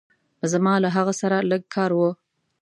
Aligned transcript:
زما 0.51 0.73
له 0.83 0.89
هغه 0.95 1.13
سره 1.21 1.37
لږ 1.49 1.61
کار 1.75 1.91
وه. 1.99 2.11